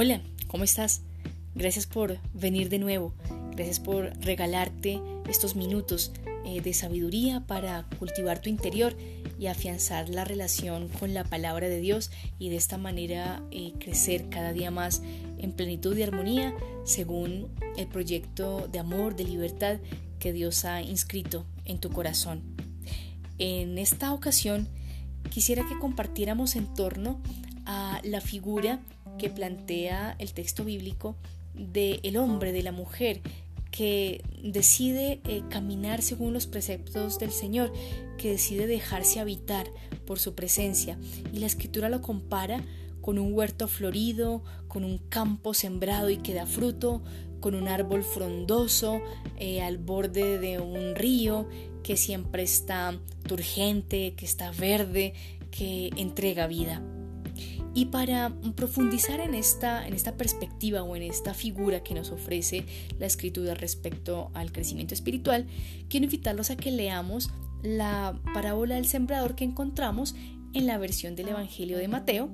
Hola, 0.00 0.20
¿cómo 0.46 0.62
estás? 0.62 1.02
Gracias 1.56 1.88
por 1.88 2.20
venir 2.32 2.68
de 2.68 2.78
nuevo. 2.78 3.14
Gracias 3.56 3.80
por 3.80 4.16
regalarte 4.20 5.00
estos 5.28 5.56
minutos 5.56 6.12
eh, 6.44 6.60
de 6.60 6.72
sabiduría 6.72 7.44
para 7.48 7.84
cultivar 7.98 8.40
tu 8.40 8.48
interior 8.48 8.96
y 9.40 9.48
afianzar 9.48 10.08
la 10.08 10.24
relación 10.24 10.86
con 10.86 11.14
la 11.14 11.24
palabra 11.24 11.68
de 11.68 11.80
Dios 11.80 12.12
y 12.38 12.48
de 12.48 12.54
esta 12.54 12.78
manera 12.78 13.42
eh, 13.50 13.72
crecer 13.80 14.28
cada 14.28 14.52
día 14.52 14.70
más 14.70 15.02
en 15.36 15.50
plenitud 15.50 15.96
y 15.96 16.04
armonía 16.04 16.54
según 16.84 17.48
el 17.76 17.88
proyecto 17.88 18.68
de 18.68 18.78
amor, 18.78 19.16
de 19.16 19.24
libertad 19.24 19.80
que 20.20 20.32
Dios 20.32 20.64
ha 20.64 20.80
inscrito 20.80 21.44
en 21.64 21.80
tu 21.80 21.90
corazón. 21.90 22.44
En 23.38 23.78
esta 23.78 24.12
ocasión 24.12 24.68
quisiera 25.28 25.66
que 25.66 25.76
compartiéramos 25.76 26.54
en 26.54 26.72
torno 26.72 27.20
a 27.66 28.00
la 28.04 28.20
figura 28.20 28.78
que 29.18 29.30
plantea 29.30 30.16
el 30.18 30.32
texto 30.32 30.64
bíblico 30.64 31.16
del 31.54 32.00
el 32.02 32.16
hombre, 32.16 32.52
de 32.52 32.62
la 32.62 32.72
mujer, 32.72 33.20
que 33.70 34.22
decide 34.42 35.20
eh, 35.24 35.42
caminar 35.50 36.02
según 36.02 36.32
los 36.32 36.46
preceptos 36.46 37.18
del 37.18 37.30
Señor, 37.30 37.72
que 38.16 38.30
decide 38.30 38.66
dejarse 38.66 39.20
habitar 39.20 39.66
por 40.06 40.18
su 40.18 40.34
presencia. 40.34 40.98
Y 41.32 41.38
la 41.38 41.46
escritura 41.46 41.88
lo 41.88 42.00
compara 42.00 42.64
con 43.00 43.18
un 43.18 43.32
huerto 43.34 43.68
florido, 43.68 44.42
con 44.68 44.84
un 44.84 44.98
campo 44.98 45.54
sembrado 45.54 46.10
y 46.10 46.18
que 46.18 46.34
da 46.34 46.46
fruto, 46.46 47.02
con 47.40 47.54
un 47.54 47.68
árbol 47.68 48.02
frondoso 48.02 49.00
eh, 49.38 49.62
al 49.62 49.78
borde 49.78 50.38
de 50.38 50.58
un 50.58 50.94
río 50.94 51.48
que 51.82 51.96
siempre 51.96 52.42
está 52.42 52.98
turgente, 53.26 54.14
que 54.16 54.24
está 54.24 54.50
verde, 54.50 55.14
que 55.50 55.90
entrega 55.96 56.46
vida. 56.46 56.82
Y 57.78 57.84
para 57.84 58.32
profundizar 58.56 59.20
en 59.20 59.36
esta, 59.36 59.86
en 59.86 59.94
esta 59.94 60.16
perspectiva 60.16 60.82
o 60.82 60.96
en 60.96 61.04
esta 61.04 61.32
figura 61.32 61.84
que 61.84 61.94
nos 61.94 62.10
ofrece 62.10 62.66
la 62.98 63.06
escritura 63.06 63.54
respecto 63.54 64.32
al 64.34 64.50
crecimiento 64.50 64.94
espiritual, 64.94 65.46
quiero 65.88 66.02
invitarlos 66.02 66.50
a 66.50 66.56
que 66.56 66.72
leamos 66.72 67.30
la 67.62 68.20
parábola 68.34 68.74
del 68.74 68.86
sembrador 68.86 69.36
que 69.36 69.44
encontramos 69.44 70.16
en 70.54 70.66
la 70.66 70.76
versión 70.76 71.14
del 71.14 71.28
Evangelio 71.28 71.78
de 71.78 71.86
Mateo, 71.86 72.30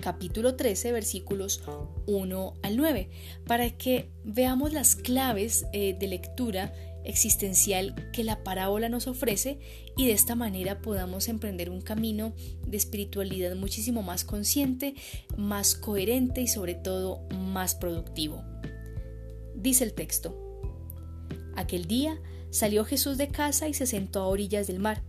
capítulo 0.00 0.56
13, 0.56 0.90
versículos 0.90 1.62
1 2.08 2.54
al 2.64 2.76
9, 2.76 3.08
para 3.46 3.70
que 3.70 4.10
veamos 4.24 4.72
las 4.72 4.96
claves 4.96 5.64
eh, 5.72 5.96
de 5.96 6.08
lectura 6.08 6.72
existencial 7.04 8.10
que 8.12 8.24
la 8.24 8.42
parábola 8.42 8.88
nos 8.88 9.06
ofrece 9.06 9.58
y 9.96 10.06
de 10.06 10.12
esta 10.12 10.34
manera 10.34 10.80
podamos 10.80 11.28
emprender 11.28 11.70
un 11.70 11.80
camino 11.80 12.32
de 12.66 12.76
espiritualidad 12.76 13.54
muchísimo 13.56 14.02
más 14.02 14.24
consciente, 14.24 14.94
más 15.36 15.74
coherente 15.74 16.40
y 16.40 16.48
sobre 16.48 16.74
todo 16.74 17.26
más 17.30 17.74
productivo. 17.74 18.44
Dice 19.54 19.84
el 19.84 19.92
texto, 19.92 20.34
aquel 21.54 21.86
día 21.86 22.20
salió 22.50 22.84
Jesús 22.84 23.18
de 23.18 23.28
casa 23.28 23.68
y 23.68 23.74
se 23.74 23.86
sentó 23.86 24.20
a 24.20 24.28
orillas 24.28 24.66
del 24.66 24.78
mar. 24.78 25.02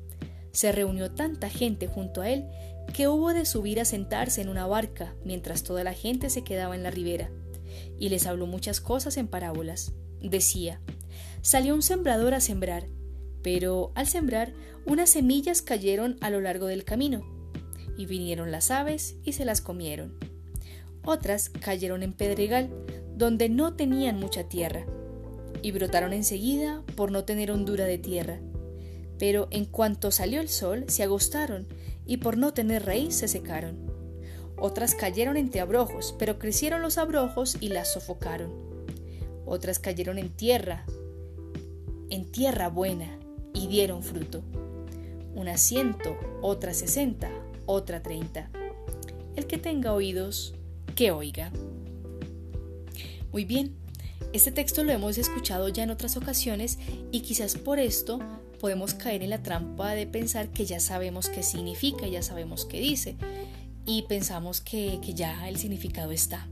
Se 0.51 0.71
reunió 0.71 1.11
tanta 1.11 1.49
gente 1.49 1.87
junto 1.87 2.21
a 2.21 2.29
él 2.29 2.45
que 2.93 3.07
hubo 3.07 3.33
de 3.33 3.45
subir 3.45 3.79
a 3.79 3.85
sentarse 3.85 4.41
en 4.41 4.49
una 4.49 4.67
barca 4.67 5.15
mientras 5.23 5.63
toda 5.63 5.83
la 5.83 5.93
gente 5.93 6.29
se 6.29 6.43
quedaba 6.43 6.75
en 6.75 6.83
la 6.83 6.91
ribera. 6.91 7.31
Y 7.97 8.09
les 8.09 8.27
habló 8.27 8.47
muchas 8.47 8.81
cosas 8.81 9.15
en 9.17 9.27
parábolas. 9.27 9.93
Decía, 10.21 10.81
salió 11.41 11.73
un 11.73 11.81
sembrador 11.81 12.33
a 12.33 12.41
sembrar, 12.41 12.87
pero 13.41 13.91
al 13.95 14.07
sembrar 14.07 14.53
unas 14.85 15.09
semillas 15.09 15.61
cayeron 15.61 16.17
a 16.21 16.29
lo 16.29 16.41
largo 16.41 16.67
del 16.67 16.83
camino, 16.83 17.23
y 17.97 18.05
vinieron 18.05 18.51
las 18.51 18.71
aves 18.71 19.15
y 19.23 19.33
se 19.33 19.45
las 19.45 19.61
comieron. 19.61 20.17
Otras 21.03 21.49
cayeron 21.49 22.03
en 22.03 22.13
pedregal, 22.13 22.69
donde 23.15 23.49
no 23.49 23.75
tenían 23.75 24.19
mucha 24.19 24.47
tierra, 24.47 24.85
y 25.61 25.71
brotaron 25.71 26.13
enseguida 26.13 26.83
por 26.95 27.11
no 27.11 27.23
tener 27.25 27.51
hondura 27.51 27.85
de 27.85 27.97
tierra. 27.97 28.39
Pero 29.19 29.47
en 29.51 29.65
cuanto 29.65 30.11
salió 30.11 30.41
el 30.41 30.49
sol, 30.49 30.85
se 30.87 31.03
agostaron, 31.03 31.67
y 32.05 32.17
por 32.17 32.37
no 32.37 32.53
tener 32.53 32.85
raíz 32.85 33.15
se 33.15 33.27
secaron. 33.27 33.91
Otras 34.57 34.95
cayeron 34.95 35.37
entre 35.37 35.61
abrojos, 35.61 36.15
pero 36.19 36.37
crecieron 36.37 36.81
los 36.81 36.97
abrojos 36.97 37.57
y 37.61 37.69
las 37.69 37.93
sofocaron. 37.93 38.51
Otras 39.45 39.79
cayeron 39.79 40.17
en 40.17 40.29
tierra, 40.29 40.85
en 42.11 42.31
tierra 42.31 42.69
buena 42.69 43.17
y 43.53 43.67
dieron 43.67 44.03
fruto. 44.03 44.43
Una 45.33 45.57
ciento, 45.57 46.15
otra 46.41 46.75
sesenta, 46.75 47.31
otra 47.65 48.03
treinta. 48.03 48.51
El 49.35 49.47
que 49.47 49.57
tenga 49.57 49.93
oídos, 49.93 50.53
que 50.95 51.11
oiga. 51.11 51.51
Muy 53.31 53.45
bien, 53.45 53.75
este 54.33 54.51
texto 54.51 54.83
lo 54.83 54.91
hemos 54.91 55.17
escuchado 55.17 55.69
ya 55.69 55.83
en 55.83 55.89
otras 55.89 56.17
ocasiones 56.17 56.77
y 57.11 57.21
quizás 57.21 57.55
por 57.55 57.79
esto 57.79 58.19
podemos 58.59 58.93
caer 58.93 59.23
en 59.23 59.29
la 59.29 59.41
trampa 59.41 59.91
de 59.95 60.05
pensar 60.05 60.49
que 60.49 60.65
ya 60.65 60.79
sabemos 60.79 61.29
qué 61.29 61.43
significa, 61.43 62.07
ya 62.07 62.21
sabemos 62.21 62.65
qué 62.65 62.79
dice 62.79 63.17
y 63.85 64.03
pensamos 64.03 64.61
que, 64.61 64.99
que 65.03 65.13
ya 65.13 65.47
el 65.49 65.57
significado 65.57 66.11
está. 66.11 66.47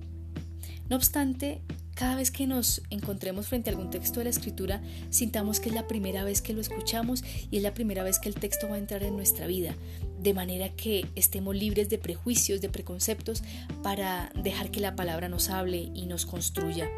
No 0.90 0.96
obstante, 0.96 1.62
cada 2.00 2.16
vez 2.16 2.32
que 2.32 2.48
nos 2.48 2.82
encontremos 2.92 3.48
frente 3.48 3.70
a 3.70 3.74
algún 3.74 3.90
texto 3.90 4.22
de 4.22 4.24
la 4.24 4.30
escritura, 4.30 4.82
sintamos 5.10 5.60
que 5.60 5.68
es 5.68 5.76
la 5.76 5.86
primera 5.86 6.24
vez 6.24 6.42
que 6.42 6.54
lo 6.54 6.62
escuchamos 6.62 7.26
y 7.52 7.58
es 7.58 7.62
la 7.62 7.74
primera 7.74 8.04
vez 8.04 8.20
que 8.20 8.30
el 8.30 8.36
texto 8.36 8.70
va 8.70 8.76
a 8.76 8.78
entrar 8.78 9.04
en 9.04 9.18
nuestra 9.18 9.48
vida, 9.48 9.76
de 10.18 10.34
manera 10.34 10.70
que 10.70 11.08
estemos 11.16 11.58
libres 11.58 11.90
de 11.90 11.98
prejuicios, 11.98 12.62
de 12.62 12.70
preconceptos, 12.70 13.44
para 13.84 14.32
dejar 14.42 14.72
que 14.72 14.80
la 14.80 14.96
palabra 14.96 15.28
nos 15.28 15.50
hable 15.50 15.92
y 15.94 16.06
nos 16.06 16.26
construya. 16.26 16.90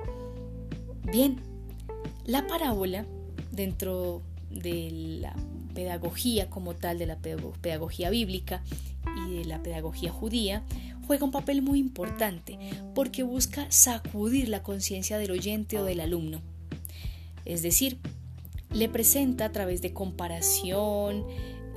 Bien, 1.12 1.38
la 2.26 2.46
parábola, 2.46 3.08
dentro 3.52 4.22
de 4.52 5.20
la 5.20 5.36
pedagogía 5.74 6.48
como 6.52 6.76
tal, 6.76 7.00
de 7.00 7.08
la 7.08 7.18
pedagogía 7.18 8.12
bíblica 8.12 8.62
y 9.28 9.38
de 9.38 9.46
la 9.46 9.64
pedagogía 9.64 10.12
judía, 10.12 10.62
juega 11.12 11.26
un 11.26 11.32
papel 11.32 11.62
muy 11.62 11.78
importante 11.78 12.58
porque 12.96 13.24
busca 13.24 13.70
sacudir 13.70 14.48
la 14.48 14.64
conciencia 14.64 15.18
del 15.18 15.32
oyente 15.32 15.78
o 15.78 15.84
del 15.84 16.00
alumno. 16.00 16.42
Es 17.44 17.62
decir, 17.62 17.98
le 18.74 18.88
presenta 18.88 19.44
a 19.44 19.52
través 19.52 19.82
de 19.82 19.92
comparación 19.92 21.26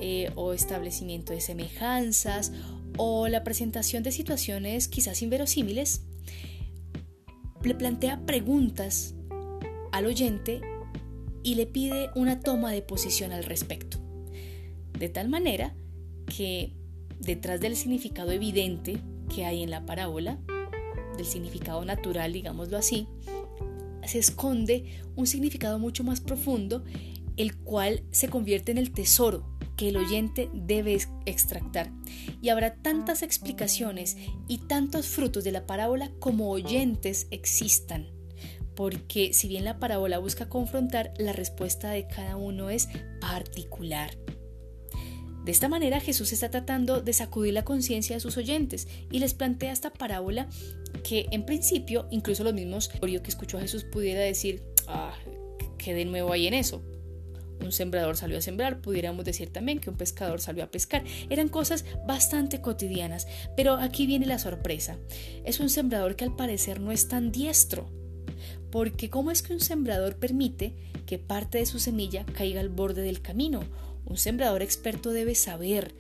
eh, 0.01 0.31
o 0.37 0.53
establecimiento 0.53 1.33
de 1.33 1.41
semejanzas 1.41 2.53
o 2.97 3.27
la 3.27 3.43
presentación 3.43 4.05
de 4.05 4.13
situaciones 4.13 4.87
quizás 4.87 5.21
inverosímiles, 5.21 6.03
le 7.65 7.75
plantea 7.75 8.25
preguntas 8.25 9.17
al 9.91 10.07
oyente 10.07 10.61
y 11.43 11.57
le 11.57 11.67
pide 11.67 12.11
una 12.15 12.39
toma 12.39 12.71
de 12.71 12.83
posición 12.83 13.33
al 13.33 13.43
respecto. 13.43 13.99
De 14.97 15.09
tal 15.09 15.29
manera 15.29 15.75
que 16.27 16.73
detrás 17.19 17.61
del 17.61 17.75
significado 17.75 18.31
evidente 18.31 19.01
que 19.29 19.45
hay 19.45 19.63
en 19.63 19.71
la 19.71 19.87
parábola, 19.87 20.39
del 21.17 21.27
significado 21.27 21.85
natural, 21.85 22.33
digámoslo 22.33 22.77
así, 22.77 23.07
se 24.05 24.19
esconde 24.19 25.01
un 25.17 25.27
significado 25.27 25.79
mucho 25.79 26.05
más 26.05 26.21
profundo, 26.21 26.85
el 27.37 27.57
cual 27.57 28.03
se 28.11 28.29
convierte 28.29 28.73
en 28.73 28.79
el 28.79 28.93
tesoro 28.93 29.49
que 29.77 29.89
el 29.89 29.97
oyente 29.97 30.51
debe 30.53 30.99
extractar. 31.27 31.91
Y 32.41 32.51
habrá 32.51 32.77
tantas 32.77 33.23
explicaciones 33.23 34.17
y 34.47 34.59
tantos 34.59 35.09
frutos 35.09 35.43
de 35.43 35.53
la 35.53 35.67
parábola 35.67 36.11
como 36.21 36.51
oyentes 36.51 37.27
existan. 37.31 38.07
Porque 38.77 39.33
si 39.33 39.49
bien 39.49 39.65
la 39.65 39.79
parábola 39.79 40.19
busca 40.19 40.49
confrontar, 40.49 41.13
la 41.19 41.33
respuesta 41.33 41.91
de 41.91 42.07
cada 42.07 42.37
uno 42.37 42.71
es 42.71 42.89
particular. 43.21 44.17
De 45.45 45.53
esta 45.53 45.69
manera 45.69 46.01
Jesús 46.01 46.33
está 46.33 46.51
tratando 46.51 47.03
de 47.03 47.13
sacudir 47.13 47.53
la 47.53 47.65
conciencia 47.65 48.17
de 48.17 48.21
sus 48.21 48.39
oyentes 48.39 48.89
y 49.11 49.19
les 49.19 49.35
plantea 49.35 49.73
esta 49.73 49.93
parábola 49.93 50.49
que 51.03 51.27
en 51.33 51.45
principio 51.45 52.07
incluso 52.11 52.45
los 52.45 52.55
mismos 52.55 52.89
que 52.89 53.21
escuchó 53.27 53.59
a 53.59 53.61
Jesús 53.61 53.85
pudiera 53.85 54.21
decir, 54.21 54.63
ah, 54.87 55.15
¿qué 55.77 55.93
de 55.93 56.07
nuevo 56.07 56.33
hay 56.33 56.47
en 56.47 56.55
eso? 56.55 56.83
Un 57.63 57.73
sembrador 57.73 58.17
salió 58.17 58.39
a 58.39 58.41
sembrar, 58.41 58.81
pudiéramos 58.81 59.25
decir 59.25 59.51
también 59.51 59.81
que 59.81 59.91
un 59.91 59.97
pescador 59.97 60.41
salió 60.41 60.65
a 60.65 60.71
pescar. 60.71 61.05
Eran 61.31 61.49
cosas 61.49 61.85
bastante 62.07 62.61
cotidianas, 62.61 63.27
pero 63.57 63.75
aquí 63.75 64.07
viene 64.07 64.27
la 64.27 64.39
sorpresa. 64.39 64.99
Es 65.45 65.61
un 65.61 65.71
sembrador 65.71 66.17
que 66.17 66.25
al 66.25 66.35
parecer 66.37 66.81
no 66.81 66.91
es 66.91 67.09
tan 67.09 67.33
diestro. 67.33 67.87
Porque 68.71 69.09
¿cómo 69.09 69.31
es 69.31 69.43
que 69.43 69.53
un 69.53 69.61
sembrador 69.61 70.17
permite 70.17 70.75
que 71.07 71.19
parte 71.19 71.59
de 71.59 71.67
su 71.67 71.79
semilla 71.79 72.27
caiga 72.27 72.61
al 72.61 72.71
borde 72.71 73.03
del 73.03 73.23
camino 73.23 73.61
un 74.07 74.17
sembrador 74.17 74.63
experto 74.63 75.11
debe 75.11 75.35
saber 75.35 75.95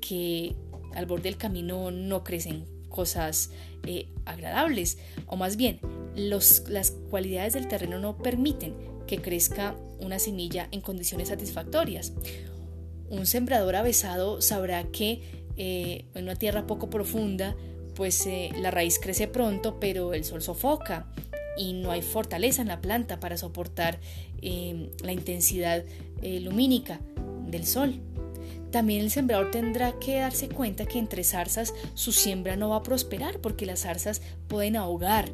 que 0.00 0.56
al 0.94 1.06
borde 1.06 1.24
del 1.24 1.36
camino 1.36 1.90
no 1.90 2.24
crecen 2.24 2.64
cosas 2.88 3.50
eh, 3.86 4.08
agradables, 4.24 4.98
o 5.26 5.36
más 5.36 5.56
bien, 5.56 5.80
las 6.14 6.90
cualidades 7.08 7.54
del 7.54 7.68
terreno 7.68 7.98
no 7.98 8.18
permiten 8.18 8.74
que 9.06 9.18
crezca 9.18 9.76
una 10.00 10.18
semilla 10.18 10.68
en 10.72 10.80
condiciones 10.80 11.28
satisfactorias. 11.28 12.12
Un 13.08 13.26
sembrador 13.26 13.76
avesado 13.76 14.42
sabrá 14.42 14.84
que 14.84 15.22
eh, 15.56 16.04
en 16.14 16.24
una 16.24 16.36
tierra 16.36 16.66
poco 16.66 16.90
profunda, 16.90 17.56
pues 17.94 18.26
eh, 18.26 18.50
la 18.60 18.70
raíz 18.70 18.98
crece 18.98 19.28
pronto, 19.28 19.78
pero 19.80 20.14
el 20.14 20.24
sol 20.24 20.42
sofoca 20.42 21.12
y 21.56 21.72
no 21.74 21.90
hay 21.90 22.02
fortaleza 22.02 22.62
en 22.62 22.68
la 22.68 22.80
planta 22.80 23.20
para 23.20 23.36
soportar 23.36 24.00
la 24.42 25.12
intensidad 25.12 25.84
lumínica 26.22 26.98
del 27.50 27.66
sol. 27.66 28.00
También 28.70 29.00
el 29.00 29.10
sembrador 29.10 29.50
tendrá 29.50 29.98
que 29.98 30.20
darse 30.20 30.48
cuenta 30.48 30.86
que 30.86 30.98
entre 30.98 31.24
zarzas 31.24 31.74
su 31.94 32.12
siembra 32.12 32.56
no 32.56 32.68
va 32.70 32.76
a 32.76 32.82
prosperar 32.82 33.40
porque 33.40 33.66
las 33.66 33.80
zarzas 33.80 34.22
pueden 34.48 34.76
ahogar 34.76 35.30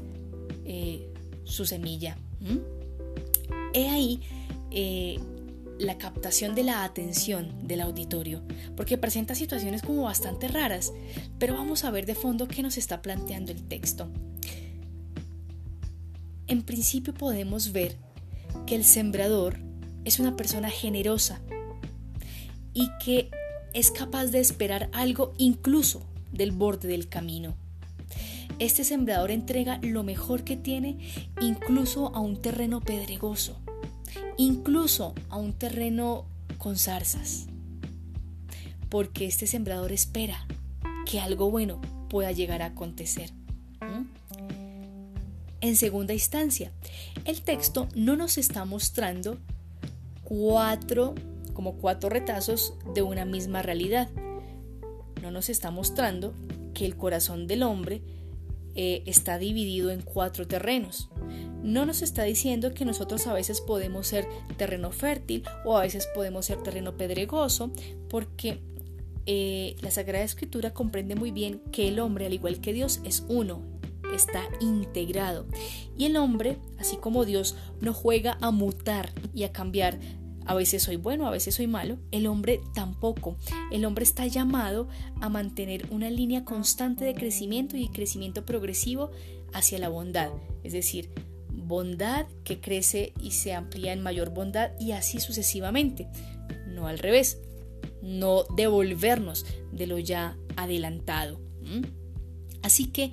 su 1.44 1.66
semilla. 1.66 2.16
He 3.74 3.88
ahí 3.88 4.20
la 5.78 5.98
captación 5.98 6.54
de 6.54 6.64
la 6.64 6.84
atención 6.84 7.68
del 7.68 7.82
auditorio, 7.82 8.40
porque 8.74 8.96
presenta 8.96 9.34
situaciones 9.34 9.82
como 9.82 10.04
bastante 10.04 10.48
raras, 10.48 10.94
pero 11.38 11.54
vamos 11.54 11.84
a 11.84 11.90
ver 11.90 12.06
de 12.06 12.14
fondo 12.14 12.48
qué 12.48 12.62
nos 12.62 12.78
está 12.78 13.02
planteando 13.02 13.52
el 13.52 13.62
texto. 13.62 14.08
En 16.46 16.62
principio 16.62 17.12
podemos 17.12 17.72
ver 17.72 17.96
que 18.66 18.74
el 18.74 18.84
sembrador 18.84 19.58
es 20.06 20.18
una 20.18 20.36
persona 20.36 20.70
generosa 20.70 21.42
y 22.76 22.90
que 23.04 23.30
es 23.72 23.90
capaz 23.90 24.26
de 24.26 24.38
esperar 24.38 24.88
algo 24.92 25.34
incluso 25.38 26.06
del 26.30 26.52
borde 26.52 26.86
del 26.86 27.08
camino. 27.08 27.56
Este 28.60 28.84
sembrador 28.84 29.32
entrega 29.32 29.80
lo 29.82 30.04
mejor 30.04 30.44
que 30.44 30.56
tiene 30.56 30.98
incluso 31.40 32.14
a 32.14 32.20
un 32.20 32.40
terreno 32.40 32.80
pedregoso 32.80 33.58
incluso 34.36 35.14
a 35.30 35.36
un 35.36 35.52
terreno 35.52 36.26
con 36.58 36.76
zarzas, 36.76 37.46
porque 38.88 39.26
este 39.26 39.46
sembrador 39.46 39.92
espera 39.92 40.46
que 41.10 41.20
algo 41.20 41.50
bueno 41.50 41.80
pueda 42.08 42.32
llegar 42.32 42.62
a 42.62 42.66
acontecer. 42.66 43.30
En 45.60 45.76
segunda 45.76 46.12
instancia, 46.12 46.70
el 47.24 47.42
texto 47.42 47.88
no 47.94 48.14
nos 48.16 48.38
está 48.38 48.64
mostrando 48.64 49.38
cuatro, 50.22 51.14
como 51.56 51.78
cuatro 51.78 52.10
retazos 52.10 52.74
de 52.94 53.02
una 53.02 53.24
misma 53.24 53.62
realidad. 53.62 54.10
No 55.22 55.32
nos 55.32 55.48
está 55.48 55.72
mostrando 55.72 56.34
que 56.74 56.86
el 56.86 56.96
corazón 56.96 57.46
del 57.46 57.62
hombre 57.64 58.02
eh, 58.74 59.02
está 59.06 59.38
dividido 59.38 59.90
en 59.90 60.02
cuatro 60.02 60.46
terrenos 60.46 61.08
no 61.66 61.84
nos 61.84 62.00
está 62.00 62.22
diciendo 62.22 62.72
que 62.74 62.84
nosotros 62.84 63.26
a 63.26 63.32
veces 63.32 63.60
podemos 63.60 64.06
ser 64.06 64.28
terreno 64.56 64.92
fértil 64.92 65.42
o 65.64 65.76
a 65.76 65.82
veces 65.82 66.06
podemos 66.14 66.46
ser 66.46 66.62
terreno 66.62 66.96
pedregoso, 66.96 67.72
porque 68.08 68.60
eh, 69.26 69.74
la 69.80 69.90
Sagrada 69.90 70.24
Escritura 70.24 70.72
comprende 70.72 71.16
muy 71.16 71.32
bien 71.32 71.60
que 71.72 71.88
el 71.88 71.98
hombre, 71.98 72.26
al 72.26 72.32
igual 72.32 72.60
que 72.60 72.72
Dios, 72.72 73.00
es 73.04 73.24
uno, 73.28 73.62
está 74.14 74.44
integrado. 74.60 75.46
Y 75.98 76.04
el 76.04 76.16
hombre, 76.16 76.58
así 76.78 76.98
como 76.98 77.24
Dios, 77.24 77.56
no 77.80 77.92
juega 77.92 78.38
a 78.40 78.52
mutar 78.52 79.12
y 79.34 79.42
a 79.42 79.52
cambiar. 79.52 79.98
A 80.46 80.54
veces 80.54 80.84
soy 80.84 80.96
bueno, 80.96 81.26
a 81.26 81.30
veces 81.30 81.56
soy 81.56 81.66
malo. 81.66 81.98
El 82.12 82.26
hombre 82.26 82.60
tampoco. 82.74 83.36
El 83.72 83.84
hombre 83.84 84.04
está 84.04 84.26
llamado 84.26 84.88
a 85.20 85.28
mantener 85.28 85.86
una 85.90 86.08
línea 86.08 86.44
constante 86.44 87.04
de 87.04 87.14
crecimiento 87.14 87.76
y 87.76 87.88
crecimiento 87.88 88.44
progresivo 88.44 89.10
hacia 89.52 89.78
la 89.78 89.88
bondad. 89.88 90.30
Es 90.62 90.72
decir, 90.72 91.10
bondad 91.50 92.26
que 92.44 92.60
crece 92.60 93.12
y 93.20 93.32
se 93.32 93.54
amplía 93.54 93.92
en 93.92 94.02
mayor 94.02 94.30
bondad 94.30 94.70
y 94.78 94.92
así 94.92 95.18
sucesivamente, 95.18 96.06
no 96.68 96.86
al 96.86 96.98
revés, 96.98 97.38
no 98.02 98.44
devolvernos 98.54 99.46
de 99.72 99.86
lo 99.86 99.98
ya 99.98 100.36
adelantado. 100.56 101.40
Así 102.62 102.86
que 102.86 103.12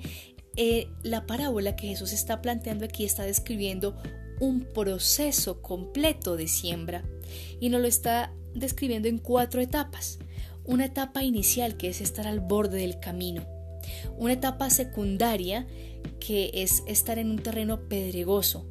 eh, 0.56 0.88
la 1.02 1.26
parábola 1.26 1.74
que 1.74 1.88
Jesús 1.88 2.12
está 2.12 2.40
planteando 2.40 2.84
aquí 2.84 3.04
está 3.04 3.24
describiendo 3.24 3.96
un 4.40 4.60
proceso 4.60 5.62
completo 5.62 6.36
de 6.36 6.46
siembra 6.46 7.04
y 7.60 7.68
nos 7.68 7.80
lo 7.80 7.86
está 7.86 8.32
describiendo 8.54 9.08
en 9.08 9.18
cuatro 9.18 9.60
etapas. 9.60 10.18
Una 10.64 10.86
etapa 10.86 11.22
inicial 11.22 11.76
que 11.76 11.88
es 11.88 12.00
estar 12.00 12.26
al 12.26 12.40
borde 12.40 12.78
del 12.78 13.00
camino, 13.00 13.46
una 14.16 14.32
etapa 14.32 14.70
secundaria 14.70 15.66
que 16.20 16.50
es 16.54 16.82
estar 16.86 17.18
en 17.18 17.30
un 17.30 17.38
terreno 17.38 17.88
pedregoso. 17.88 18.66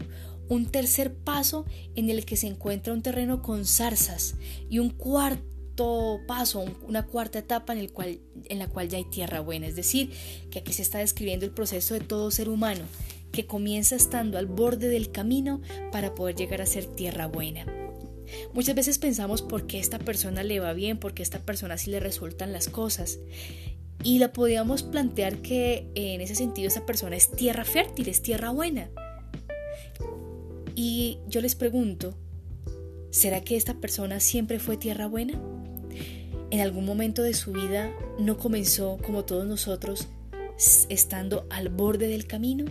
Un 0.50 0.65
tercer 0.65 1.13
paso 1.15 1.65
en 1.95 2.09
el 2.09 2.25
que 2.25 2.35
se 2.35 2.47
encuentra 2.47 2.94
un 2.94 3.01
terreno 3.01 3.41
con 3.41 3.65
zarzas. 3.65 4.35
Y 4.69 4.79
un 4.79 4.89
cuarto 4.89 6.19
paso, 6.27 6.65
una 6.88 7.06
cuarta 7.06 7.39
etapa 7.39 7.73
en, 7.73 7.91
en 8.45 8.59
la 8.59 8.67
cual 8.67 8.89
ya 8.89 8.97
hay 8.97 9.06
tierra 9.06 9.39
buena. 9.39 9.67
Es 9.67 9.75
decir, 9.75 10.11
que 10.51 10.59
aquí 10.59 10.73
se 10.73 10.81
está 10.81 10.99
describiendo 10.99 11.45
el 11.45 11.51
proceso 11.51 11.94
de 11.94 12.01
todo 12.01 12.29
ser 12.31 12.49
humano, 12.49 12.83
que 13.31 13.47
comienza 13.47 13.95
estando 13.95 14.38
al 14.38 14.45
borde 14.45 14.89
del 14.89 15.11
camino 15.11 15.61
para 15.91 16.13
poder 16.13 16.35
llegar 16.35 16.61
a 16.61 16.65
ser 16.65 16.85
tierra 16.85 17.27
buena. 17.27 17.82
Muchas 18.53 18.75
veces 18.75 18.99
pensamos 18.99 19.41
por 19.41 19.67
qué 19.67 19.79
esta 19.79 19.99
persona 19.99 20.43
le 20.43 20.59
va 20.59 20.73
bien, 20.73 20.97
por 20.97 21.13
qué 21.13 21.23
esta 21.23 21.39
persona 21.39 21.77
sí 21.77 21.91
le 21.91 21.99
resultan 21.99 22.51
las 22.51 22.69
cosas. 22.69 23.19
Y 24.03 24.19
la 24.19 24.33
podíamos 24.33 24.83
plantear 24.83 25.37
que 25.37 25.87
en 25.95 26.21
ese 26.21 26.35
sentido 26.35 26.67
esa 26.67 26.85
persona 26.85 27.15
es 27.15 27.31
tierra 27.31 27.63
fértil, 27.63 28.09
es 28.09 28.21
tierra 28.21 28.49
buena. 28.49 28.89
Y 30.75 31.19
yo 31.27 31.39
les 31.41 31.55
pregunto, 31.55 32.15
¿será 33.11 33.41
que 33.41 33.55
esta 33.55 33.75
persona 33.75 34.19
siempre 34.19 34.59
fue 34.59 34.75
tierra 34.75 35.07
buena? 35.07 35.39
¿En 36.49 36.61
algún 36.61 36.85
momento 36.85 37.23
de 37.23 37.33
su 37.33 37.51
vida 37.51 37.95
no 38.19 38.37
comenzó 38.37 38.97
como 39.03 39.25
todos 39.25 39.45
nosotros 39.45 40.07
estando 40.89 41.47
al 41.49 41.69
borde 41.69 42.07
del 42.07 42.27
camino? 42.27 42.65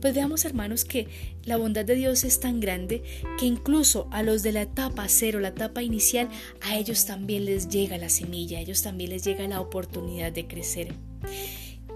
Pues 0.00 0.14
veamos 0.14 0.44
hermanos 0.44 0.84
que 0.84 1.08
la 1.44 1.56
bondad 1.56 1.84
de 1.84 1.94
Dios 1.94 2.24
es 2.24 2.40
tan 2.40 2.60
grande 2.60 3.02
que 3.38 3.46
incluso 3.46 4.08
a 4.12 4.22
los 4.22 4.42
de 4.42 4.52
la 4.52 4.62
etapa 4.62 5.06
cero, 5.08 5.40
la 5.40 5.48
etapa 5.48 5.82
inicial, 5.82 6.28
a 6.60 6.76
ellos 6.76 7.06
también 7.06 7.44
les 7.44 7.68
llega 7.68 7.98
la 7.98 8.08
semilla, 8.08 8.58
a 8.58 8.60
ellos 8.60 8.82
también 8.82 9.10
les 9.10 9.24
llega 9.24 9.46
la 9.48 9.60
oportunidad 9.60 10.32
de 10.32 10.46
crecer. 10.46 10.94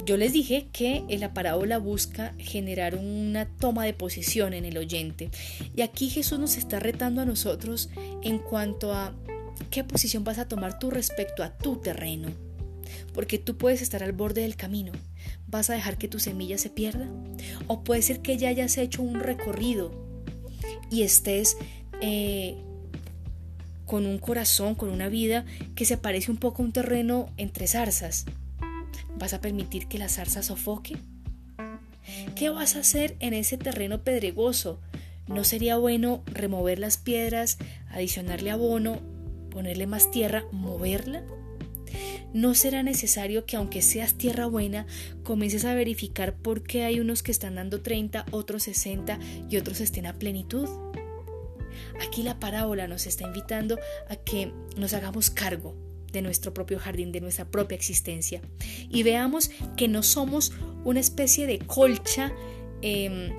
Yo 0.07 0.17
les 0.17 0.33
dije 0.33 0.69
que 0.73 1.05
la 1.19 1.35
parábola 1.35 1.79
busca 1.79 2.35
generar 2.39 2.97
una 2.97 3.47
toma 3.47 3.85
de 3.85 3.93
posición 3.93 4.55
en 4.55 4.65
el 4.65 4.79
oyente. 4.79 5.31
Y 5.77 5.83
aquí 5.83 6.09
Jesús 6.09 6.39
nos 6.39 6.57
está 6.57 6.81
retando 6.81 7.21
a 7.21 7.27
nosotros 7.27 7.91
en 8.23 8.39
cuanto 8.39 8.95
a 8.95 9.15
qué 9.71 9.85
posición 9.85 10.25
vas 10.25 10.39
a 10.39 10.49
tomar 10.49 10.79
tú 10.79 10.91
respecto 10.91 11.43
a 11.43 11.57
tu 11.57 11.77
terreno. 11.77 12.29
Porque 13.13 13.39
tú 13.39 13.57
puedes 13.57 13.83
estar 13.83 14.03
al 14.03 14.13
borde 14.13 14.43
del 14.43 14.57
camino, 14.57 14.93
¿Vas 15.51 15.69
a 15.69 15.75
dejar 15.75 15.99
que 15.99 16.07
tu 16.07 16.21
semilla 16.21 16.59
se 16.59 16.71
pierda? 16.71 17.09
O 17.67 17.83
puede 17.83 18.03
ser 18.03 18.21
que 18.21 18.37
ya 18.37 18.49
hayas 18.49 18.79
hecho 18.79 19.03
un 19.03 19.19
recorrido 19.19 19.91
y 20.91 21.03
estés 21.03 21.57
eh, 22.01 22.57
con 23.85 24.07
un 24.07 24.19
corazón, 24.19 24.77
con 24.77 24.91
una 24.91 25.09
vida 25.09 25.45
que 25.75 25.85
se 25.85 25.97
parece 25.97 26.31
un 26.31 26.37
poco 26.37 26.63
a 26.63 26.67
un 26.67 26.73
terreno 26.73 27.31
entre 27.37 27.67
zarzas. 27.67 28.27
¿Vas 29.19 29.35
a 29.35 29.41
permitir 29.41 29.89
que 29.89 29.99
la 29.99 30.09
zarza 30.09 30.45
sofoque? 30.45 30.97
¿Qué 32.37 32.49
vas 32.51 32.77
a 32.77 32.81
hacer 32.81 33.17
en 33.19 33.35
ese 33.35 33.59
terreno 33.59 34.05
pedregoso? 34.05 34.81
¿No 35.27 35.43
sería 35.43 35.77
bueno 35.79 36.23
remover 36.27 36.79
las 36.79 36.97
piedras, 36.97 37.59
adicionarle 37.91 38.53
abono, 38.53 39.01
ponerle 39.51 39.89
más 39.89 40.13
tierra, 40.13 40.45
moverla? 40.53 41.25
No 42.33 42.55
será 42.55 42.83
necesario 42.83 43.45
que 43.45 43.57
aunque 43.57 43.83
seas 43.83 44.15
tierra 44.15 44.47
buena, 44.47 44.87
comiences 45.23 45.65
a 45.65 45.75
verificar 45.75 46.35
por 46.35 46.63
qué 46.63 46.85
hay 46.85 47.01
unos 47.01 47.23
que 47.23 47.33
están 47.33 47.57
dando 47.57 47.81
30, 47.81 48.27
otros 48.31 48.65
60 48.65 49.19
y 49.49 49.57
otros 49.57 49.81
estén 49.81 50.07
a 50.07 50.15
plenitud. 50.15 50.69
Aquí 52.01 52.23
la 52.23 52.39
parábola 52.39 52.87
nos 52.87 53.07
está 53.07 53.25
invitando 53.25 53.79
a 54.09 54.17
que 54.17 54.53
nos 54.77 54.93
hagamos 54.95 55.31
cargo 55.31 55.77
de 56.13 56.23
nuestro 56.23 56.53
propio 56.53 56.79
jardín, 56.79 57.13
de 57.13 57.21
nuestra 57.21 57.45
propia 57.45 57.77
existencia 57.77 58.41
y 58.89 59.03
veamos 59.03 59.51
que 59.77 59.87
no 59.89 60.03
somos 60.03 60.53
una 60.85 61.01
especie 61.01 61.47
de 61.47 61.59
colcha, 61.59 62.33
em, 62.83 63.33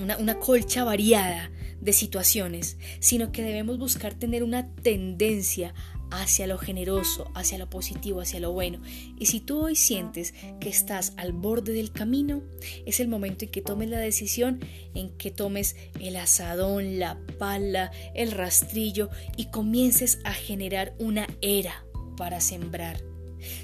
una, 0.00 0.18
una 0.18 0.38
colcha 0.38 0.82
variada 0.82 1.50
de 1.80 1.92
situaciones, 1.92 2.76
sino 3.00 3.30
que 3.30 3.42
debemos 3.42 3.78
buscar 3.78 4.14
tener 4.14 4.42
una 4.42 4.74
tendencia 4.74 5.74
hacia 6.10 6.46
lo 6.46 6.58
generoso, 6.58 7.30
hacia 7.34 7.58
lo 7.58 7.68
positivo, 7.68 8.20
hacia 8.20 8.40
lo 8.40 8.52
bueno. 8.52 8.80
Y 9.18 9.26
si 9.26 9.40
tú 9.40 9.60
hoy 9.60 9.76
sientes 9.76 10.34
que 10.60 10.68
estás 10.68 11.12
al 11.16 11.32
borde 11.32 11.72
del 11.72 11.92
camino, 11.92 12.42
es 12.86 13.00
el 13.00 13.08
momento 13.08 13.44
en 13.44 13.50
que 13.50 13.62
tomes 13.62 13.88
la 13.88 13.98
decisión, 13.98 14.60
en 14.94 15.10
que 15.16 15.30
tomes 15.30 15.76
el 16.00 16.16
asadón, 16.16 16.98
la 16.98 17.18
pala, 17.38 17.90
el 18.14 18.32
rastrillo 18.32 19.10
y 19.36 19.46
comiences 19.46 20.18
a 20.24 20.32
generar 20.32 20.94
una 20.98 21.26
era 21.40 21.84
para 22.16 22.40
sembrar. 22.40 23.02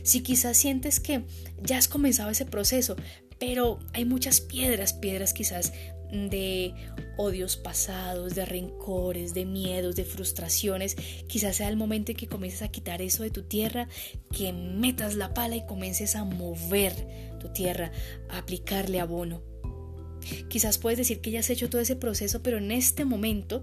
Si 0.02 0.22
quizás 0.22 0.56
sientes 0.56 1.00
que 1.00 1.24
ya 1.62 1.78
has 1.78 1.88
comenzado 1.88 2.30
ese 2.30 2.46
proceso, 2.46 2.96
pero 3.38 3.80
hay 3.92 4.04
muchas 4.04 4.40
piedras, 4.40 4.92
piedras 4.92 5.34
quizás 5.34 5.72
de 6.30 6.75
odios 7.16 7.56
pasados, 7.56 8.35
de 8.35 8.44
rencores, 8.44 9.35
de 9.35 9.44
miedos, 9.44 9.97
de 9.97 10.04
frustraciones. 10.04 10.97
Quizás 11.26 11.56
sea 11.56 11.68
el 11.68 11.76
momento 11.76 12.12
en 12.12 12.16
que 12.16 12.26
comiences 12.26 12.62
a 12.62 12.68
quitar 12.68 13.02
eso 13.02 13.23
de 13.23 13.30
tu 13.30 13.42
tierra, 13.42 13.88
que 14.33 14.52
metas 14.52 15.14
la 15.14 15.35
pala 15.35 15.56
y 15.56 15.66
comiences 15.66 16.16
a 16.16 16.25
mover 16.25 16.94
tu 17.40 17.52
tierra, 17.52 17.92
a 18.28 18.38
aplicarle 18.38 19.00
abono. 19.00 19.42
Quizás 20.49 20.78
puedes 20.78 20.99
decir 20.99 21.21
que 21.21 21.30
ya 21.30 21.40
has 21.40 21.50
hecho 21.50 21.68
todo 21.68 21.80
ese 21.80 21.97
proceso, 21.97 22.42
pero 22.42 22.59
en 22.59 22.71
este 22.71 23.04
momento 23.04 23.62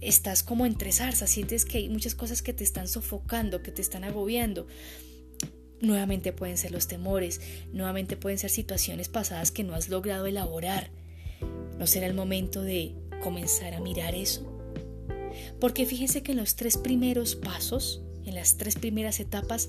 estás 0.00 0.42
como 0.42 0.66
entre 0.66 0.92
zarzas, 0.92 1.30
sientes 1.30 1.64
que 1.64 1.78
hay 1.78 1.88
muchas 1.88 2.14
cosas 2.14 2.42
que 2.42 2.52
te 2.52 2.64
están 2.64 2.88
sofocando, 2.88 3.62
que 3.62 3.70
te 3.70 3.82
están 3.82 4.02
agobiando. 4.04 4.66
Nuevamente 5.80 6.32
pueden 6.32 6.58
ser 6.58 6.72
los 6.72 6.86
temores, 6.86 7.40
nuevamente 7.72 8.16
pueden 8.16 8.38
ser 8.38 8.50
situaciones 8.50 9.08
pasadas 9.08 9.50
que 9.50 9.64
no 9.64 9.74
has 9.74 9.88
logrado 9.88 10.26
elaborar. 10.26 10.90
¿No 11.82 11.88
será 11.88 12.06
el 12.06 12.14
momento 12.14 12.62
de 12.62 12.94
comenzar 13.24 13.74
a 13.74 13.80
mirar 13.80 14.14
eso? 14.14 14.46
Porque 15.58 15.84
fíjense 15.84 16.22
que 16.22 16.30
en 16.30 16.38
los 16.38 16.54
tres 16.54 16.78
primeros 16.78 17.34
pasos, 17.34 18.00
en 18.24 18.36
las 18.36 18.56
tres 18.56 18.76
primeras 18.76 19.18
etapas, 19.18 19.68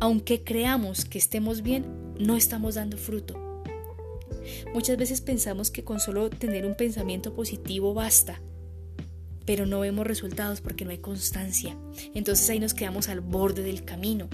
aunque 0.00 0.42
creamos 0.42 1.04
que 1.04 1.16
estemos 1.16 1.62
bien, 1.62 1.84
no 2.18 2.36
estamos 2.36 2.74
dando 2.74 2.96
fruto. 2.96 3.62
Muchas 4.74 4.96
veces 4.96 5.20
pensamos 5.20 5.70
que 5.70 5.84
con 5.84 6.00
solo 6.00 6.28
tener 6.28 6.66
un 6.66 6.74
pensamiento 6.74 7.32
positivo 7.36 7.94
basta, 7.94 8.40
pero 9.44 9.64
no 9.64 9.78
vemos 9.78 10.08
resultados 10.08 10.60
porque 10.60 10.84
no 10.84 10.90
hay 10.90 10.98
constancia. 10.98 11.78
Entonces 12.16 12.50
ahí 12.50 12.58
nos 12.58 12.74
quedamos 12.74 13.08
al 13.08 13.20
borde 13.20 13.62
del 13.62 13.84
camino. 13.84 14.28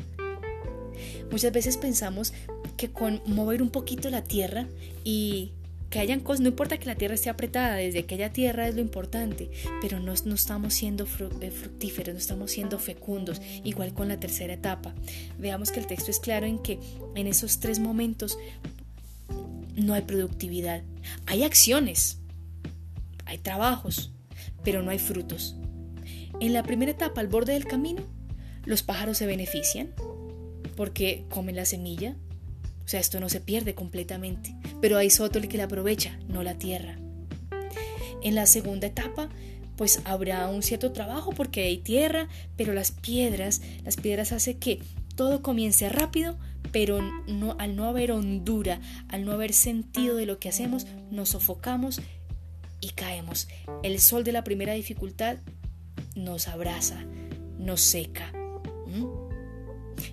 Muchas 1.31 1.53
veces 1.53 1.77
pensamos 1.77 2.33
que 2.79 2.93
con 2.93 3.21
mover 3.27 3.61
un 3.61 3.69
poquito 3.69 4.09
la 4.09 4.25
tierra 4.25 4.67
y 5.05 5.53
que 5.91 5.99
hayan 5.99 6.21
cosas, 6.21 6.41
no 6.41 6.49
importa 6.49 6.79
que 6.79 6.87
la 6.87 6.97
tierra 6.97 7.15
esté 7.15 7.31
apretada, 7.31 7.77
desde 7.77 8.05
que 8.05 8.17
haya 8.17 8.33
tierra 8.33 8.69
es 8.69 8.75
lo 8.75 8.81
importante, 8.81 9.51
pero 9.81 10.01
no, 10.01 10.13
no 10.25 10.35
estamos 10.35 10.75
siendo 10.75 11.05
eh, 11.41 11.51
fructíferos, 11.51 12.15
no 12.15 12.19
estamos 12.19 12.51
siendo 12.51 12.79
fecundos, 12.79 13.41
igual 13.63 13.95
con 13.95 14.09
la 14.09 14.19
tercera 14.19 14.55
etapa. 14.55 14.95
Veamos 15.39 15.71
que 15.71 15.81
el 15.81 15.87
texto 15.87 16.11
es 16.11 16.19
claro 16.19 16.47
en 16.47 16.59
que 16.59 16.79
en 17.15 17.27
esos 17.27 17.61
tres 17.61 17.79
momentos 17.79 18.39
no 19.77 19.95
hay 19.95 20.03
productividad, 20.03 20.83
hay 21.27 21.43
acciones, 21.43 22.19
hay 23.25 23.39
trabajos, 23.39 24.13
pero 24.63 24.83
no 24.83 24.91
hay 24.91 24.99
frutos. 24.99 25.57
En 26.41 26.53
la 26.53 26.63
primera 26.63 26.91
etapa, 26.91 27.21
al 27.21 27.29
borde 27.29 27.53
del 27.53 27.67
camino, 27.67 28.03
los 28.65 28.83
pájaros 28.83 29.19
se 29.19 29.27
benefician 29.27 29.91
porque 30.77 31.25
comen 31.29 31.57
la 31.57 31.65
semilla. 31.65 32.17
O 32.85 32.89
sea, 32.89 33.01
esto 33.01 33.21
no 33.21 33.29
se 33.29 33.41
pierde 33.41 33.75
completamente, 33.75 34.55
pero 34.81 34.99
hay 34.99 35.09
el 35.09 35.49
que 35.49 35.57
la 35.57 35.65
aprovecha, 35.65 36.19
no 36.29 36.43
la 36.43 36.55
tierra. 36.59 36.99
En 38.23 38.35
la 38.35 38.47
segunda 38.47 38.87
etapa, 38.87 39.31
pues 39.77 40.01
habrá 40.05 40.49
un 40.49 40.63
cierto 40.63 40.93
trabajo 40.93 41.33
porque 41.33 41.65
hay 41.65 41.79
tierra, 41.79 42.29
pero 42.57 42.75
las 42.75 42.91
piedras, 42.93 43.63
las 43.85 43.97
piedras 43.97 44.33
hace 44.33 44.59
que 44.59 44.81
todo 45.17 45.43
comience 45.43 45.89
rápido, 45.89 46.37
pero 46.73 47.01
no, 47.27 47.57
al 47.59 47.77
no 47.77 47.85
haber 47.85 48.13
hondura, 48.13 48.81
al 49.09 49.25
no 49.25 49.33
haber 49.33 49.53
sentido 49.53 50.17
de 50.17 50.27
lo 50.27 50.39
que 50.39 50.49
hacemos, 50.49 50.87
nos 51.11 51.31
sofocamos 51.31 52.01
y 52.81 52.91
caemos. 52.91 53.49
El 53.83 54.01
sol 54.01 54.25
de 54.25 54.33
la 54.33 54.45
primera 54.45 54.75
dificultad 54.75 55.39
nos 56.15 56.49
abraza, 56.49 57.05
nos 57.59 57.81
seca. 57.81 58.33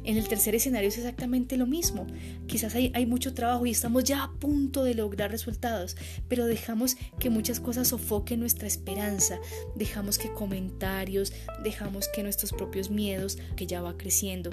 En 0.03 0.17
el 0.17 0.27
tercer 0.27 0.55
escenario 0.55 0.89
es 0.89 0.97
exactamente 0.97 1.57
lo 1.57 1.67
mismo. 1.67 2.07
Quizás 2.47 2.75
hay, 2.75 2.91
hay, 2.95 3.05
mucho 3.05 3.33
trabajo 3.33 3.65
y 3.65 3.71
estamos 3.71 4.03
ya 4.03 4.23
a 4.23 4.31
punto 4.33 4.83
de 4.83 4.95
lograr 4.95 5.31
resultados, 5.31 5.95
pero 6.27 6.45
dejamos 6.45 6.97
que 7.19 7.29
muchas 7.29 7.59
cosas 7.59 7.89
sofoquen 7.89 8.39
nuestra 8.39 8.67
esperanza, 8.67 9.39
dejamos 9.75 10.17
que 10.17 10.33
comentarios, 10.33 11.33
dejamos 11.63 12.07
que 12.07 12.23
nuestros 12.23 12.51
propios 12.51 12.89
miedos, 12.89 13.37
que 13.55 13.67
ya 13.67 13.81
va 13.81 13.97
creciendo, 13.97 14.51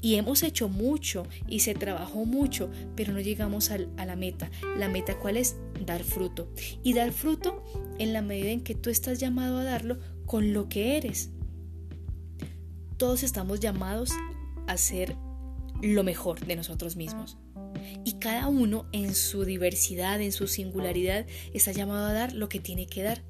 y 0.00 0.14
hemos 0.14 0.42
hecho 0.42 0.68
mucho 0.68 1.26
y 1.46 1.60
se 1.60 1.74
trabajó 1.74 2.24
mucho, 2.24 2.70
pero 2.94 3.12
no 3.12 3.20
llegamos 3.20 3.70
a 3.70 3.78
la 3.78 4.16
meta. 4.16 4.50
La 4.76 4.88
meta 4.88 5.18
cuál 5.18 5.36
es? 5.36 5.56
Dar 5.84 6.04
fruto. 6.04 6.48
Y 6.82 6.92
dar 6.92 7.12
fruto 7.12 7.64
en 7.98 8.12
la 8.12 8.22
medida 8.22 8.50
en 8.50 8.62
que 8.62 8.74
tú 8.74 8.90
estás 8.90 9.18
llamado 9.18 9.58
a 9.58 9.64
darlo 9.64 9.98
con 10.26 10.52
lo 10.52 10.68
que 10.68 10.96
eres. 10.96 11.30
Todos 12.96 13.22
estamos 13.22 13.60
llamados 13.60 14.10
a 14.68 14.76
ser 14.76 15.16
lo 15.82 16.04
mejor 16.04 16.44
de 16.44 16.56
nosotros 16.56 16.96
mismos. 16.96 17.38
Y 18.04 18.14
cada 18.14 18.48
uno 18.48 18.88
en 18.92 19.14
su 19.14 19.44
diversidad, 19.44 20.20
en 20.20 20.32
su 20.32 20.46
singularidad, 20.46 21.26
está 21.52 21.72
llamado 21.72 22.06
a 22.06 22.12
dar 22.12 22.32
lo 22.32 22.48
que 22.48 22.60
tiene 22.60 22.86
que 22.86 23.02
dar. 23.02 23.24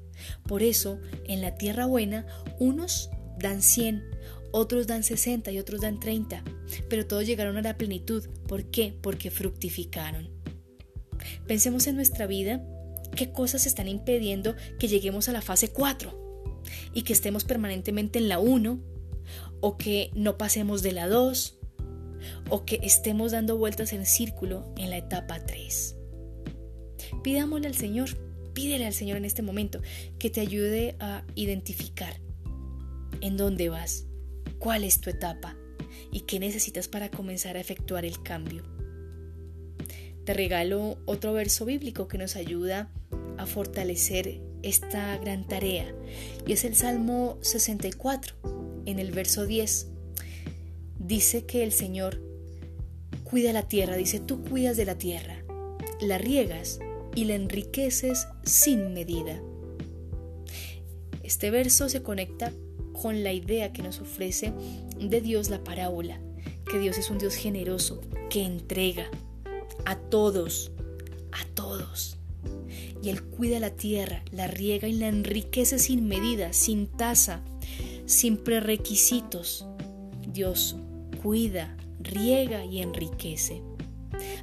Por 0.47 0.63
eso, 0.63 0.99
en 1.25 1.41
la 1.41 1.55
tierra 1.55 1.85
buena, 1.85 2.25
unos 2.59 3.09
dan 3.39 3.61
100, 3.61 4.03
otros 4.51 4.87
dan 4.87 5.03
60 5.03 5.51
y 5.51 5.59
otros 5.59 5.81
dan 5.81 5.99
30, 5.99 6.43
pero 6.89 7.05
todos 7.05 7.25
llegaron 7.25 7.57
a 7.57 7.61
la 7.61 7.77
plenitud. 7.77 8.27
¿Por 8.47 8.69
qué? 8.69 8.97
Porque 9.01 9.31
fructificaron. 9.31 10.29
Pensemos 11.47 11.87
en 11.87 11.95
nuestra 11.95 12.27
vida 12.27 12.63
qué 13.15 13.31
cosas 13.31 13.65
están 13.65 13.87
impidiendo 13.87 14.55
que 14.79 14.87
lleguemos 14.87 15.29
a 15.29 15.33
la 15.33 15.41
fase 15.41 15.69
4 15.69 16.61
y 16.93 17.03
que 17.03 17.13
estemos 17.13 17.43
permanentemente 17.43 18.19
en 18.19 18.29
la 18.29 18.39
1 18.39 18.88
o 19.61 19.77
que 19.77 20.11
no 20.13 20.37
pasemos 20.37 20.81
de 20.81 20.91
la 20.93 21.07
2 21.07 21.59
o 22.49 22.65
que 22.65 22.79
estemos 22.83 23.31
dando 23.31 23.57
vueltas 23.57 23.93
en 23.93 24.05
círculo 24.05 24.73
en 24.77 24.89
la 24.89 24.97
etapa 24.97 25.39
3. 25.45 25.95
Pidámosle 27.23 27.67
al 27.67 27.75
Señor, 27.75 28.09
pídele 28.53 28.85
al 28.85 28.93
Señor 28.93 29.17
en 29.17 29.25
este 29.25 29.41
momento 29.41 29.81
que 30.17 30.29
te 30.29 30.41
ayude 30.41 30.95
a 30.99 31.23
identificar 31.35 32.19
en 33.21 33.37
dónde 33.37 33.69
vas, 33.69 34.05
cuál 34.59 34.83
es 34.83 35.01
tu 35.01 35.09
etapa 35.09 35.55
y 36.11 36.21
qué 36.21 36.39
necesitas 36.39 36.87
para 36.87 37.09
comenzar 37.09 37.57
a 37.57 37.61
efectuar 37.61 38.05
el 38.05 38.21
cambio. 38.21 38.63
Te 40.25 40.33
regalo 40.33 40.97
otro 41.05 41.33
verso 41.33 41.65
bíblico 41.65 42.07
que 42.07 42.17
nos 42.17 42.35
ayuda 42.35 42.91
a 43.37 43.45
fortalecer 43.45 44.41
esta 44.61 45.17
gran 45.17 45.47
tarea 45.47 45.93
y 46.45 46.53
es 46.53 46.65
el 46.65 46.75
Salmo 46.75 47.37
64 47.41 48.58
en 48.89 48.99
el 48.99 49.11
verso 49.11 49.45
10. 49.45 49.87
Dice 50.99 51.45
que 51.45 51.63
el 51.63 51.71
Señor 51.71 52.21
cuida 53.23 53.53
la 53.53 53.67
tierra, 53.67 53.95
dice 53.95 54.19
tú 54.19 54.43
cuidas 54.43 54.77
de 54.77 54.85
la 54.85 54.97
tierra, 54.97 55.43
la 56.01 56.17
riegas 56.17 56.79
y 57.15 57.25
la 57.25 57.35
enriqueces 57.35 58.27
sin 58.43 58.93
medida. 58.93 59.39
Este 61.23 61.51
verso 61.51 61.89
se 61.89 62.01
conecta 62.01 62.51
con 62.93 63.23
la 63.23 63.31
idea 63.31 63.71
que 63.71 63.83
nos 63.83 63.99
ofrece 63.99 64.51
de 64.99 65.21
Dios 65.21 65.49
la 65.49 65.63
parábola, 65.63 66.19
que 66.69 66.79
Dios 66.79 66.97
es 66.97 67.09
un 67.09 67.17
Dios 67.17 67.35
generoso, 67.35 68.01
que 68.29 68.43
entrega 68.43 69.09
a 69.85 69.95
todos, 69.95 70.71
a 71.31 71.45
todos. 71.53 72.17
Y 73.01 73.09
Él 73.09 73.23
cuida 73.23 73.59
la 73.59 73.69
tierra, 73.69 74.23
la 74.31 74.47
riega 74.47 74.87
y 74.87 74.93
la 74.93 75.07
enriquece 75.07 75.79
sin 75.79 76.07
medida, 76.07 76.51
sin 76.51 76.87
tasa, 76.87 77.43
sin 78.09 78.37
prerequisitos. 78.37 79.67
Dios 80.33 80.75
cuida, 81.21 81.77
riega 81.99 82.65
y 82.65 82.81
enriquece. 82.81 83.61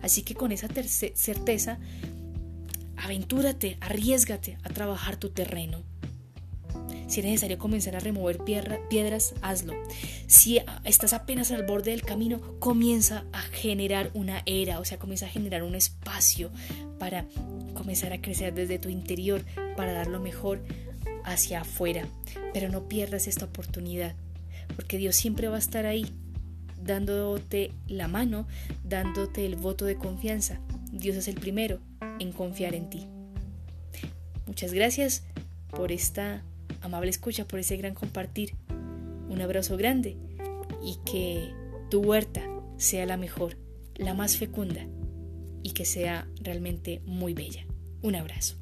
Así 0.03 0.23
que 0.23 0.37
con 0.37 0.53
esa 0.53 0.69
certeza, 0.69 1.79
aventúrate, 2.97 3.77
arriesgate 3.81 4.57
a 4.63 4.69
trabajar 4.69 5.17
tu 5.17 5.31
terreno. 5.31 5.83
Si 7.09 7.21
es 7.21 7.27
necesario 7.27 7.59
comenzar 7.59 7.97
a 7.97 8.01
remover 8.01 8.39
piedras, 8.39 9.35
hazlo. 9.43 9.75
Si 10.29 10.61
estás 10.85 11.13
apenas 11.13 11.51
al 11.51 11.67
borde 11.67 11.91
del 11.91 12.03
camino, 12.03 12.41
comienza 12.61 13.25
a 13.33 13.41
generar 13.43 14.11
una 14.15 14.43
era, 14.47 14.79
o 14.79 14.85
sea, 14.85 14.99
comienza 14.99 15.27
a 15.27 15.31
generar 15.31 15.65
un 15.65 15.75
espacio 15.75 16.51
para 17.01 17.27
comenzar 17.75 18.13
a 18.13 18.21
crecer 18.21 18.55
desde 18.55 18.79
tu 18.79 18.91
interior, 18.91 19.45
para 19.77 19.93
dar 19.93 20.07
lo 20.07 20.21
mejor 20.21 20.63
hacia 21.27 21.61
afuera. 21.61 22.09
Pero 22.55 22.71
no 22.71 22.89
pierdas 22.89 23.27
esta 23.27 23.45
oportunidad, 23.45 24.15
porque 24.75 24.97
Dios 24.97 25.17
siempre 25.17 25.49
va 25.49 25.57
a 25.57 25.59
estar 25.59 25.85
ahí, 25.85 26.07
dándote 26.83 27.73
la 27.87 28.09
mano, 28.09 28.47
dándote 28.85 29.45
el 29.45 29.57
voto 29.57 29.85
de 29.85 29.97
confianza. 29.97 30.61
Dios 30.91 31.17
es 31.17 31.29
el 31.29 31.35
primero 31.35 31.81
en 32.19 32.33
confiar 32.33 32.75
en 32.75 32.89
ti. 32.89 33.07
Muchas 34.47 34.73
gracias 34.73 35.25
por 35.69 35.93
esta 35.93 36.43
amable 36.81 37.11
escucha, 37.11 37.47
por 37.47 37.59
ese 37.59 37.77
gran 37.77 37.95
compartir. 37.95 38.55
Un 39.29 39.43
abrazo 39.43 39.77
grande 39.77 40.17
y 40.83 40.99
que 41.05 41.51
tu 41.91 42.01
huerta 42.01 42.43
sea 42.79 43.05
la 43.07 43.17
mejor, 43.17 43.57
la 43.97 44.15
más 44.15 44.37
fecunda 44.37 44.87
y 45.63 45.73
que 45.73 45.85
sea 45.85 46.29
realmente 46.41 47.03
muy 47.05 47.35
bella. 47.35 47.67
Un 48.03 48.15
abrazo. 48.15 48.57